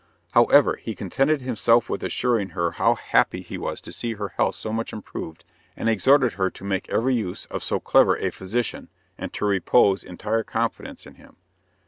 However 0.31 0.77
he 0.77 0.95
contented 0.95 1.41
himself 1.43 1.87
with 1.87 2.03
assuring 2.03 2.49
her 2.57 2.71
how 2.71 2.95
happy 2.95 3.43
he 3.43 3.59
was 3.59 3.79
to 3.81 3.91
see 3.91 4.13
her 4.13 4.29
health 4.29 4.55
so 4.55 4.73
much 4.73 4.93
improved, 4.93 5.45
and 5.77 5.87
exhorted 5.87 6.33
her 6.33 6.49
to 6.49 6.63
make 6.63 6.89
every 6.89 7.13
use 7.13 7.45
of 7.51 7.63
so 7.63 7.79
clever 7.79 8.17
a 8.17 8.31
physician, 8.31 8.89
and 9.15 9.31
to 9.33 9.45
repose 9.45 10.03
entire 10.03 10.41
confidence 10.41 11.05
in 11.05 11.13
him. 11.21 11.35